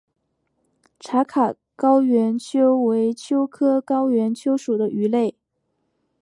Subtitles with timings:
[0.99, 5.35] 茶卡高原鳅为鳅科高原鳅属的鱼类。